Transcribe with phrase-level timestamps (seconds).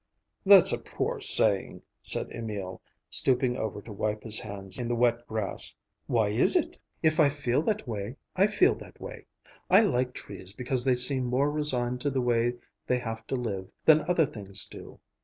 [0.47, 5.27] "That's a poor saying," said Emil, stooping over to wipe his hands in the wet
[5.27, 5.75] grass.
[6.07, 6.79] "Why is it?
[7.03, 9.27] If I feel that way, I feel that way.
[9.69, 12.53] I like trees because they seem more resigned to the way
[12.87, 14.99] they have to live than other things do.